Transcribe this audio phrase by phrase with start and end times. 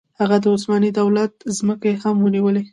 [0.19, 2.63] هغه د عثماني دولت ځمکې هم ونیولې.